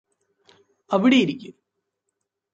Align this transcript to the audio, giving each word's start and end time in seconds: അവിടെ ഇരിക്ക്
അവിടെ 0.91 1.15
ഇരിക്ക് 1.15 1.51